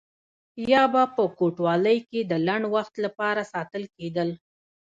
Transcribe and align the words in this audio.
یا 0.71 0.83
به 0.93 1.03
په 1.15 1.23
کوټوالۍ 1.39 1.97
کې 2.09 2.19
د 2.31 2.33
لنډ 2.47 2.65
وخت 2.75 2.93
لپاره 3.05 3.41
ساتل 3.53 3.83
کېدل. 3.95 4.29